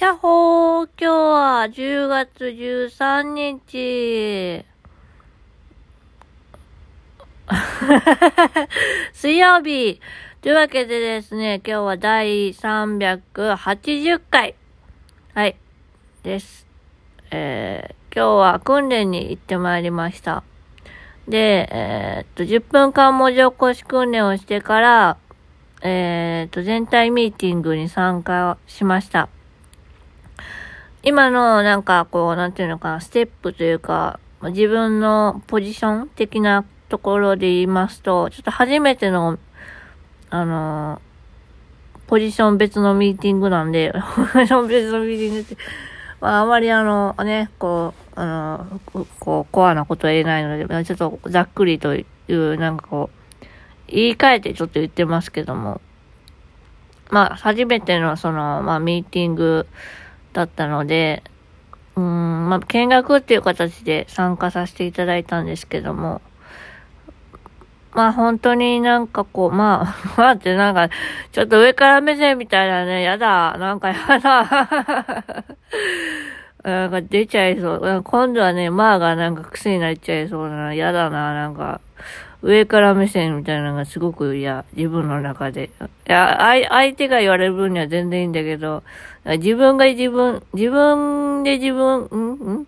[0.00, 4.64] やっほー今日は10月13日。
[9.12, 10.00] 水曜日。
[10.40, 14.54] というわけでですね、今日は第380回。
[15.34, 15.56] はい。
[16.22, 16.64] です。
[17.32, 20.44] えー、今日は訓練に行ってまいりました。
[21.26, 25.16] で、えー、っと、10分間文字起こし訓練をしてから、
[25.82, 29.28] えー、っと、全体ミーティングに参加しました。
[31.02, 39.38] 今の、なんか、こう、なんていうのかな、ステップというか、自分のポジション的なところで言いますと、ちょっと初めての、
[40.30, 41.00] あの
[42.06, 43.92] ポジション別のミーティングなんで、
[44.32, 45.56] ポジション別のミーティングって、
[46.20, 48.80] まあ、あまりあの、ね、こう、あの、
[49.20, 53.46] こう、コアなことは言えないので、ちょっとざっくりという、なんかこう、
[53.88, 55.80] 言い換えてちょっと言ってますけども、
[57.10, 59.66] まあ、初めてのその、まあ、ミーティング
[60.32, 61.22] だったので、
[61.96, 66.20] うーん、まあ、見学っていう形で参加させていただいたんですけども、
[67.94, 70.88] まあ本当になんかこう、まあ、 まあってなんか、
[71.32, 74.44] ちょっと上から目線みたいなね、やだ、なんかやだ。
[76.64, 78.02] なんか出ちゃいそう。
[78.04, 81.80] 今度はね、まあがなんか癖になっちゃいそうな、やだな、なんか。
[82.42, 85.70] 上から目線みたいなのがすごく嫌、自分の中で。
[86.08, 88.84] いや、相手が言われる分には全然いいんだけど、
[89.24, 92.60] 自分が自分、自分で自分、ん？
[92.60, 92.66] ん？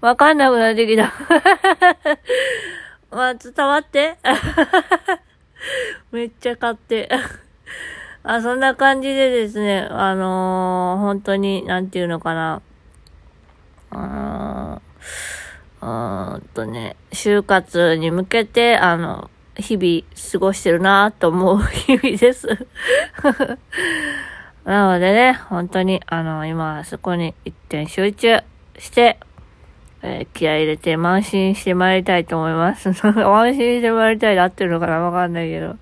[0.00, 1.12] わかんなくなってきた。
[3.12, 4.16] まあ、伝わって
[6.10, 7.08] めっちゃ買って。
[8.24, 12.62] あ、そんな感じでですね、あのー、本当に、なんていうのかな。
[15.82, 22.46] うん、とね、就活に向けて、あの、日々過ごしてるなと思う日々です
[24.64, 28.38] なのでね、本当に、あの、今、そこに一点集中
[28.78, 29.18] して、
[30.02, 32.90] えー、気合入れて慢心してまいりたいと思います。
[32.94, 35.76] 慢心してまいりたいで合ってるのかなわかんないけど。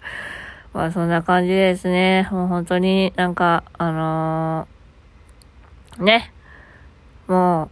[0.72, 2.27] まあそんな感じですね。
[2.31, 6.33] もう本当になんか、あのー、ね。
[7.27, 7.69] も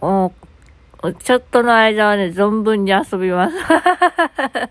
[0.00, 0.32] う、
[1.10, 3.56] ちょっとの間はね、存分に遊びます。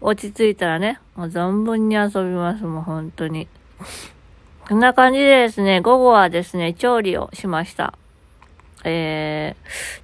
[0.00, 3.46] 落ち着いたらね、もう存分に遊びます、もう本当に。
[4.66, 7.92] こんな感じでですね、午後はですね、調理をしました。
[8.84, 9.56] え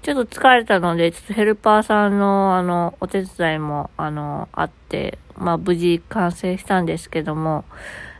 [0.02, 7.64] ー、ちょっと疲れたので、ちょっとヘルパーさんの、あの、お手伝いも、あの、あって、まあ、無事完成したんですけども、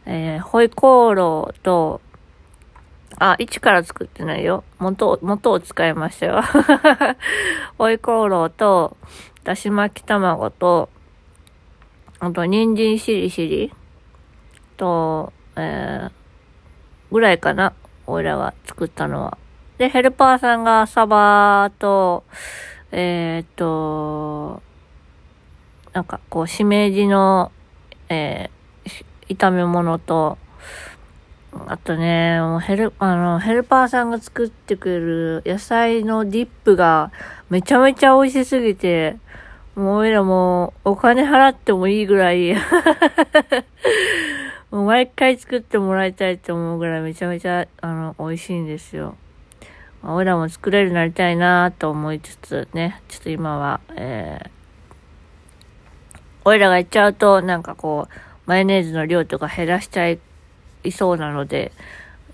[0.07, 2.01] えー、ホイコーローと、
[3.19, 4.65] あ、一から作ってないよ。
[4.79, 6.43] 元、元を使いましたよ。
[7.77, 8.97] ホイコーローと、
[9.45, 10.89] だし巻き卵と、
[12.21, 13.73] あと、人参しりしり
[14.77, 16.11] と、えー、
[17.11, 17.73] ぐらいかな。
[18.07, 19.39] 俺らが作ったのは。
[19.79, 22.25] で、ヘルパーさんがサバと、
[22.93, 24.63] えー、っと、
[25.93, 27.53] なんかこう、しめじの、
[28.09, 30.39] えー、炒め物と、
[31.53, 37.11] あとね、もうヘル、あの、ヘルパーさんが作ってくれる野菜のディップが
[37.49, 39.17] めちゃめちゃ美味しすぎて、
[39.75, 42.55] もう俺らもうお金払ってもいいぐらい
[44.71, 49.17] もう毎回作ってもらいたいと思うぐらいめちゃめちゃ、あの、美味しいんですよ。
[50.03, 54.51] 俺らも作れるなりたいなと思いつつね、ちょっと今は、えー、
[56.45, 58.13] 俺らが言っちゃうと、なんかこう、
[58.47, 60.09] マヨネーズの量とか減らしちゃ
[60.85, 61.73] いそうなので、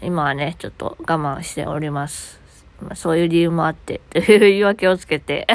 [0.03, 2.41] 今はね、ちょっと我慢しております。
[2.81, 5.47] ま、そういう理由もあって、という言い訳をつけて。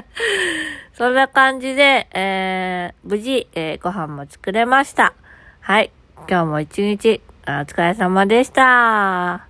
[0.94, 5.12] そんな感じで、えー、無事、えー、ご飯も作れました。
[5.60, 5.90] はい。
[6.28, 9.46] 今日も一日、お疲れ様でした。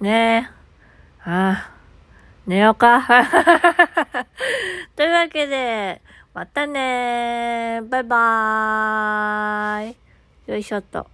[0.00, 0.60] ねえ。
[1.24, 1.70] ああ、
[2.46, 3.06] 寝ようか。
[4.96, 6.00] というわけで、
[6.32, 9.96] またねバイバーイ。
[10.46, 11.06] よいしょっと。